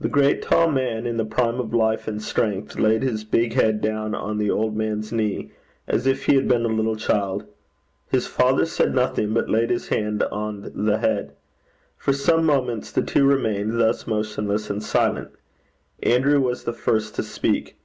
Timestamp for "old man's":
4.50-5.12